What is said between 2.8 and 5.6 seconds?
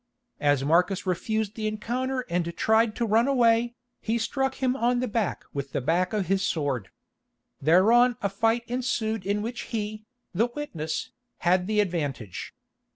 to run away, he struck him on the back